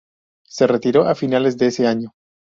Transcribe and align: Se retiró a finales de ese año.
Se 0.47 0.65
retiró 0.65 1.03
a 1.07 1.13
finales 1.13 1.59
de 1.59 1.67
ese 1.67 1.85
año. 1.85 2.13